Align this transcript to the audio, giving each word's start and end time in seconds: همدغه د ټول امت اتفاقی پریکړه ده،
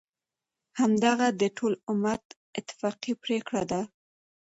همدغه 0.79 1.27
د 1.41 1.43
ټول 1.57 1.73
امت 1.91 2.23
اتفاقی 2.59 3.13
پریکړه 3.23 3.63
ده، 3.71 3.81